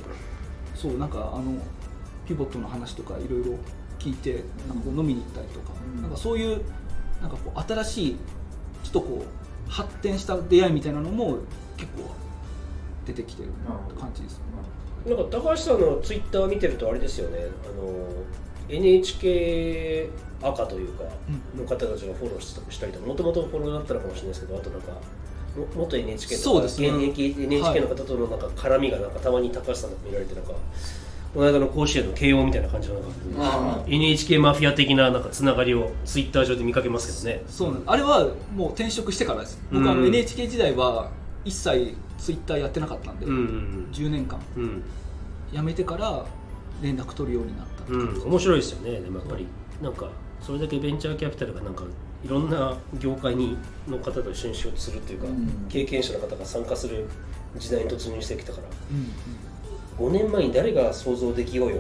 [0.74, 1.58] そうなんかあの
[2.26, 3.58] ピボットの話とかいろいろ
[4.00, 6.02] 聞いてなんかこう飲みに行ったりとか、うん。
[6.02, 6.62] なんかそういう
[7.22, 8.16] なんかこう新しい
[8.84, 11.38] ちょっとこう発展した出会いみたいなのも
[11.78, 12.10] 結構
[13.06, 13.50] 出てきてる
[14.00, 14.38] 感じです。
[15.06, 15.16] ね。
[15.16, 17.40] なんか高橋さんのツイッター見てるとあれですよね。
[17.66, 18.24] あの
[18.70, 20.10] NHK
[20.44, 21.04] 赤というか
[21.56, 24.92] うの方たちがフォローしたしたりとかもともとフォローだったのかもしれないですけどあとなんか
[25.56, 30.54] も元 NHK とか現役 NHK の方とのなんか絡みがなんかたまに高橋さんの見られてなんか
[31.34, 37.44] この間の甲子園の慶応みたいな感じのなんかあ NHK マフィア的ななんかつながりをツイッター上で見かけますけどね。
[37.48, 39.60] そうなんあれはもう転職してからです。
[39.72, 41.10] 僕、あのうん NHK 時代は
[41.44, 44.40] 一切ツイッターやってなかったんで、うんうん10年間。
[44.58, 44.64] うん。
[44.64, 44.84] うん
[45.54, 46.26] 辞めてから
[46.82, 49.46] 連絡取るようになったうん、面白いですよねでもやっぱり。
[49.82, 50.10] なんか
[50.46, 51.84] それだけベンチャーキャピタルがなんか
[52.24, 55.66] いろんな業界にの方と一緒に仕事するっていうか、うん。
[55.70, 57.06] 経験者の方が参加する
[57.58, 58.68] 時代に突入してきたから
[60.02, 61.78] うん5年前に誰が想像できようよ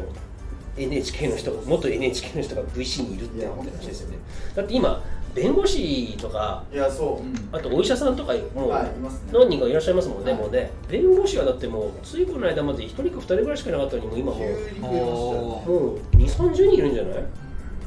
[0.77, 4.17] NHK の人元 NHK の人が VC にいるっていや思って話ですよね。
[4.55, 5.03] だって今
[5.35, 9.31] 弁護士とかいやそう、あとお医者さんとかもはいいますね。
[9.33, 10.41] 何人かいらっしゃいますもんね、はい。
[10.41, 10.71] もうね。
[10.89, 17.23] 弁護士はだってもうついこの間まで1人か2人ぐらいしかいなかったのにもう今もうもう2 3 0人いるんじゃない？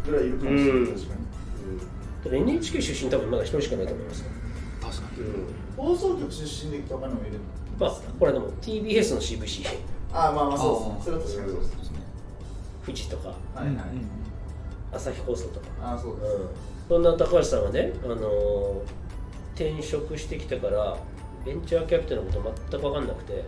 [0.06, 4.30] ぐらいいるかもしれない、うん確かに NHK 出身多分まだ1人しかないと思いますよ、
[4.80, 5.24] 確かに。
[5.76, 7.38] 放送局出身で来た他にもいる
[7.78, 9.66] まあこれでも TBS の CVC
[10.12, 11.04] ああまあまあそうですね。
[11.04, 11.98] それは確かにそうですね。
[12.84, 13.28] フジとか。
[13.28, 13.76] はいはい、うん
[14.92, 16.48] 朝日放送とか、ああそうです、うん、
[16.88, 18.20] そんな高橋さんがね、あのー
[19.56, 20.98] 転職してきてから
[21.44, 23.40] ベンチャーキャピタルのこと全く分かんなくても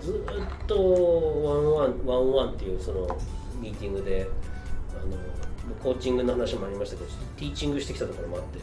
[0.00, 0.76] うずっと
[1.44, 3.18] ワンワンワンワンっていうその
[3.60, 4.28] ミーティングで
[4.92, 5.16] あの
[5.82, 8.58] コーチングの話もありましたけどちょっとティーチングしてきたところもあって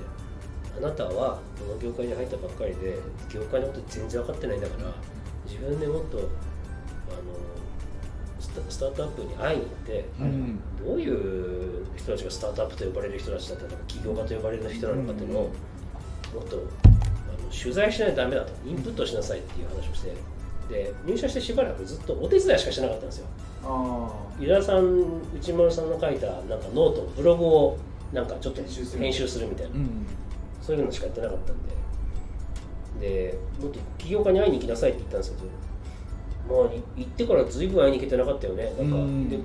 [0.78, 2.98] あなたはこの業界に入ったばっかりで
[3.30, 4.94] 業界のこと全然分かってないんだから
[5.46, 6.28] 自分でもっとあの
[8.70, 15.44] スタートアップに会いに行って、うんどういう人たちがスタートアップと呼ばれる人たちだったのか起業家と呼ばれる人なのかっていうのを
[16.34, 16.60] もっとあ
[17.42, 20.14] の取材しないとダメだとインプットしなさいっていう話をして
[20.70, 23.28] で入社してしばらくずっとお手伝いしかしてなかったんですよ。
[23.66, 27.78] あ湯田さん内丸さんの書いたなんかノートブログを
[28.12, 28.70] なんかちょっと編
[29.14, 29.48] 集する。
[29.48, 29.76] みたいな。
[29.76, 30.06] うん
[30.62, 31.58] そういうのしかやってなかったん
[33.00, 33.08] で。
[33.32, 35.38] でもっと起業家に会いに行きなさいって言ったんですけ
[36.48, 38.64] どもう行ってからずいぶん会いに行けてなかったよね。
[38.66, 39.40] なんか、うんで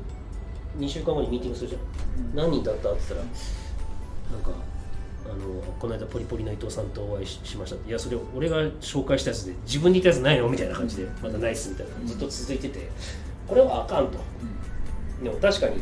[0.79, 2.37] 2週間後にミーティングするじゃん。
[2.37, 2.93] 何人だった？
[2.93, 4.51] って言ったらなんか
[5.25, 7.77] あのこの間ポリポリの伊藤さんとお会いししました。
[7.77, 10.49] っていやそれ俺が紹介したやつで自分に言ったやつないの？
[10.49, 12.89] みたいな感じでまだないっすみたいなずっと続いてて
[13.49, 14.19] これはあかんと。
[15.23, 15.81] でも確かに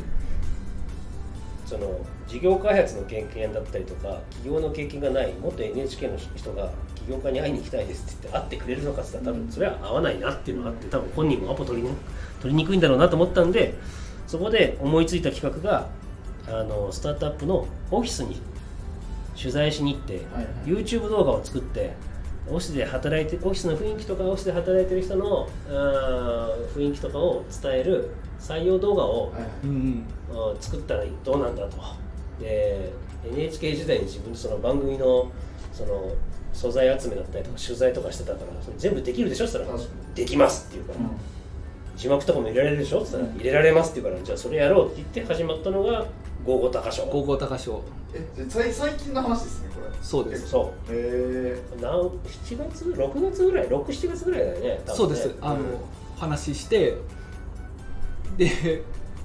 [1.67, 11.95] その事業開発の経験だったりとか企業の経験がない元 NHK の人が起業家に会いに行きたいですって言って会ってくれるのかって言ったら多分それは合わないなっていうのがあって多分本人もアポ取り,、ね、
[12.41, 13.75] 取りにくいんだろうなと思ったんで
[14.27, 15.89] そこで思いついた企画が
[16.49, 18.41] あのスタートアップのオフィスに
[19.37, 20.47] 取材しに行って、はいはい。
[20.65, 21.95] YouTube 動画を作って
[22.49, 29.43] オフィスで働いてオフィスの雰囲気とかオフィスで働いてる人のあー雰囲気とかを伝える採用動画を、はい
[30.61, 31.77] 作ったらどうなんだと。
[32.41, 32.93] で
[33.25, 35.31] NHK 時代に自分その番組の
[35.73, 36.13] その
[36.53, 39.47] 素材集めだったりとか取材とかしてたからそれ全部できるでしょ？
[39.47, 39.81] って言ったら
[40.15, 41.11] できますって言うから、
[41.97, 43.01] 字幕とかも入れられるでしょ？
[43.01, 46.05] って言ったら入れられますって言うからじゃあそれやろうって言って始まったのが
[46.47, 47.83] 「ゴーゴー高賞」高校高賞
[48.15, 49.87] え最最近の話ですねこれ。
[50.01, 50.49] そうです。
[50.49, 54.97] そへえうなん7月？6月ぐらい？67月ぐらいだよね多分ね。
[54.97, 55.35] そうです。
[55.41, 55.63] あの、うん
[56.17, 56.97] 話して
[58.39, 58.83] で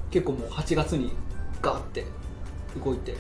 [0.10, 1.14] 結構もう8月に
[1.62, 2.06] ガーって
[2.84, 3.16] 動いて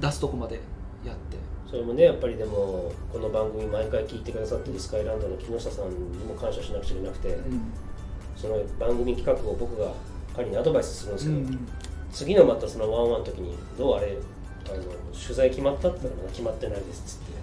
[0.00, 0.60] 出すとこまで
[1.04, 1.36] やって。
[1.68, 7.38] それもねやっぱりでもこの番組毎回聞いてくださってるスカイランドの木下さんにも感謝しなくちゃいけなくて、
[8.36, 9.92] その番組企画を僕が
[10.36, 11.58] 彼にアドバイスするんですけど、
[12.12, 14.16] 次のまたそのワンワンの時に「どうあれ
[14.66, 17.38] あの取材決まった?」って言ったら「まだ決まってないです」っつって。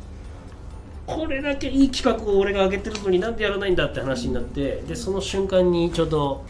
[1.06, 6.42] これだけいい企画を俺が上げてるのになんでやらないんだって話になってでその瞬間にちょうど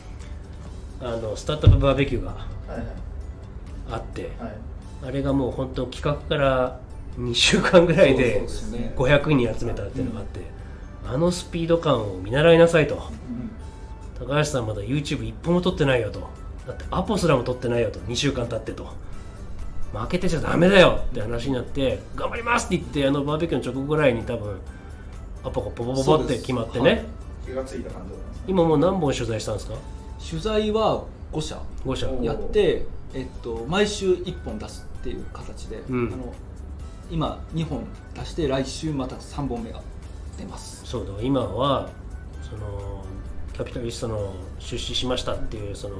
[1.01, 2.37] あのスタートアップバーベキューが
[3.91, 4.55] あってはい。
[5.05, 6.79] あれがもう本当企画から
[7.19, 8.93] 2週間ぐらいでですね。
[8.95, 10.39] 500人集めたっていうのがあって、
[11.05, 12.97] あのスピード感を見習いなさいと。
[14.17, 16.29] 高橋さんまだ YouTube 一本も撮ってないよと
[16.67, 17.99] だってアポすらも撮ってないよと。
[17.99, 18.87] 2週間経ってと。
[19.93, 20.99] 負けてちゃダメだよ。
[21.09, 24.57] って話になって頑張りますって言ってあのバーベキューの直後ぐらいに多分
[25.43, 27.05] アポがポポポポって決まってね、
[27.45, 28.25] そうです気がついた感じだった。
[28.25, 29.75] んですね今もう何本取材したんですか？
[30.29, 31.61] 取材は5社。
[31.85, 32.09] 5社。
[32.09, 36.13] おやって、えっと、毎週1本出すっていう形で、うん。
[36.13, 36.33] あの
[37.11, 39.81] 今2本出して来週また3本目が
[40.37, 40.81] 出ます。
[40.85, 41.13] そうだ。
[41.21, 41.89] 今は
[42.41, 43.05] その
[43.53, 45.95] キャピタリストの出資しましたっていうその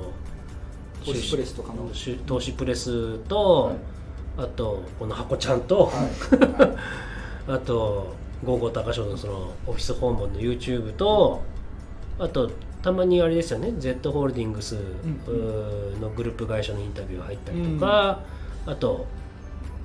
[1.06, 1.90] 投資プレスとかの
[2.26, 3.76] 投資プレスと、はい。
[4.38, 6.76] あとこの箱ちゃんと、は
[7.48, 8.14] あと
[8.44, 11.42] ゴーゴー高賞のそのオフィス訪問の YouTube と
[12.20, 14.78] あとたまにあれですよね Z ホールディングス
[16.02, 18.22] のグループ会社のインタビュー入ったりとか、
[18.66, 19.06] あと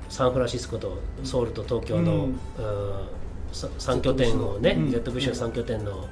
[0.08, 2.20] サンフランシスコとソウルと東京の、うん。
[2.22, 3.20] うー
[3.52, 6.08] さ3拠点をね、うん Z ブッシュの3拠点の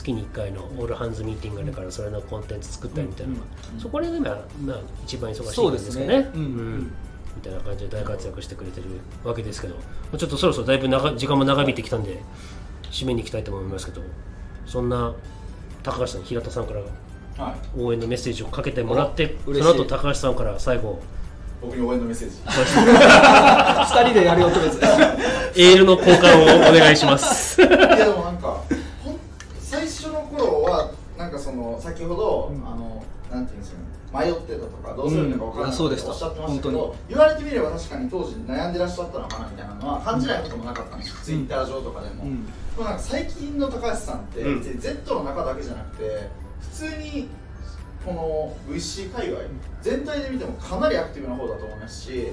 [0.00, 3.46] 月に1回のオールハンズミーティングあるからそれのコンテンツ作ったりみたいなのが、
[3.78, 4.30] そこで今、
[4.64, 6.30] まあ、一番忙しいんですすね。
[6.34, 6.92] うんうん。
[7.36, 8.86] みたいな感じで大活躍してくれてる
[9.24, 9.74] わけですけど。
[9.74, 9.80] ま
[10.14, 12.20] あちょっとそろそろだいぶ長時間も長引いてきたんで
[12.90, 14.02] 締めに行きたいと思いますけど。
[14.66, 15.12] そんな
[15.82, 16.80] 高橋さん平田さんから
[17.44, 19.78] はい応援のメッセージをかけてもらってそお嬉しい。
[19.78, 21.00] の後高橋さんから最後。
[21.60, 22.36] 僕に応援のメッセージ。
[22.46, 24.80] 2人でやるよとりあえず
[25.62, 27.60] エールの交換をお願いします。
[27.60, 28.62] いやでもなんか
[29.04, 29.18] ほん
[29.60, 32.66] 最初の頃はなんかその先ほど、うん。
[32.66, 35.68] あのなんていうんですかね迷ってたとかどうするのか分からないうん。
[35.68, 42.46] いやそうでしたおっしゃってましたけど本言われてみれば確かに当時悩んでらっしゃったのかなみたいなのは感じないこともなかったんですよ、ツイッター上とかでも、うん。
[42.46, 44.80] でもなんか最近の高橋さんって、うん。
[44.80, 46.28] Z の中だけじゃなくて
[46.60, 47.28] 普通に
[48.04, 49.40] この VC 界隈
[49.82, 52.32] 全体で見てもかなりアクティブな方だと思いますし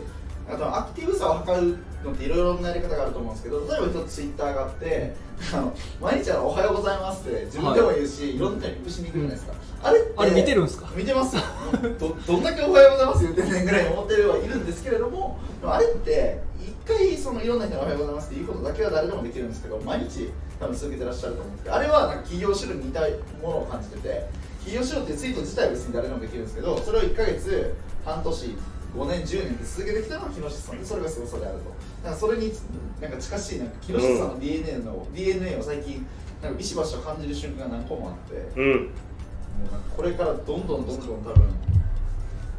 [0.49, 5.15] あとアクティブさを測るのっていろいろなやり方があると思うんですけど例えば一つツイッターがあって
[5.53, 10.89] あの毎日あのおはようございますって自分でも言うし、い、ろんな人にプッシュに行くじゃないですか、あれってあれ見てるんですか？
[10.95, 11.41] 見てますよ。
[11.99, 23.01] どどんだけおはようございます言ってんねんぐらいに思ってるはいるんですけれどもあれって一回そのいろんな人におはようございますって言うことだけは誰でもできるんですけど毎日多分続けてらっしゃると思うんですけどあれはなんか企業指導に似た
[23.41, 24.25] ものを感じてて
[24.63, 27.73] 企業指導ってツイート自体は別に誰でもできるんですけどそれを1ヶ月
[28.05, 28.55] 半年
[28.97, 31.69] 5年10年って続けてきたのは木下さんでそれがすごさであると。
[32.03, 32.51] だからそれに
[32.99, 36.05] なんか近しいなんか木下さんの DNA の、DNA を最近
[36.41, 38.59] なんかビシバシと感じる瞬間が何個もあって。
[38.59, 38.69] うん。
[38.73, 41.49] もうなんかこれからどんどんどんどん多分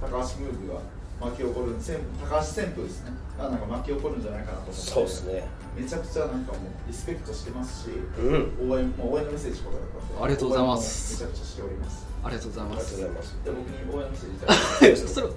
[0.01, 0.81] 高橋ムーブが
[1.20, 3.11] 巻き起こる旋高橋旋風ですね。
[3.36, 4.80] がなんか巻き起こるんじゃないかなと思って。
[4.80, 5.45] そうですね。
[5.76, 8.70] めちゃくちゃなんかもうリスペクトしてますしうん。
[8.70, 11.24] 応援もう応援のメッセージとかだありがとうございます。
[11.24, 12.07] めちゃくちゃしております。
[12.22, 13.36] ありがとうございありがとうますございます。
[13.45, 14.55] で僕に応援のメッセージいただ
[14.89, 14.97] いて。
[14.97, 15.28] それ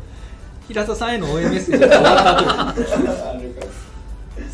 [0.72, 3.72] 平田さんへの応援メッセージが 終わった後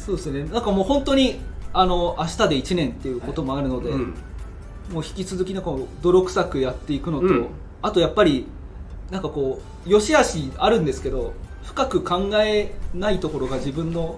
[0.07, 0.43] そうですね。
[0.45, 1.39] なんかもう本当に
[1.73, 4.13] あの明日で1年っていうこともあるので、うん。
[4.91, 7.47] もう引き続きなんか泥臭くやっていくのと、うん。
[7.81, 8.47] あとやっぱり
[9.11, 14.17] なんかこう良し悪しあるんですけど深く考えないところが自分の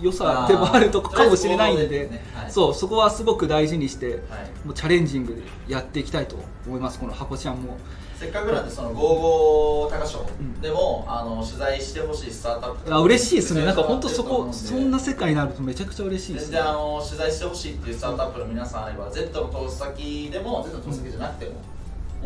[0.00, 2.24] 良さでもあるとこかもしれないんで、ね。
[2.32, 2.50] はい。
[2.52, 4.20] そうそこはすごく大事にして、はい。
[4.64, 6.36] もうチャレンジングでやっていきたいと
[6.66, 7.00] 思います。
[7.00, 7.76] このハコちゃんも
[8.18, 13.64] せっかくなんでその「55高賞ん」でも、あの取材してほしいスタートアップあ嬉しいですね。
[13.64, 16.52] なんか本当そこそんな世界になるとめちゃくちゃ嬉しいですね。
[16.52, 21.52] 全然あの取材してほしいっていうスタートアップの皆さんあれば Z の投資先でも Z の投資先じゃなくても、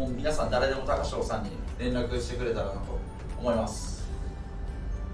[0.04, 2.78] もう皆さん誰でも高翔さんに連絡してくれたらなと
[3.40, 4.04] 思います。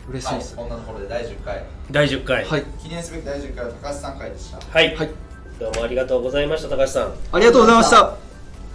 [0.06, 0.56] はい、嬉しいです。
[0.56, 1.64] こんなところで第10回。
[1.90, 2.44] 第10回。
[2.44, 2.64] はい。
[2.82, 4.58] 記念すべき第10回は高橋さん回でした。
[4.58, 5.10] はい、はい。
[5.58, 7.12] どうもありがとうございました高橋さん。
[7.32, 8.16] ありがとうございました。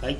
[0.02, 0.18] はい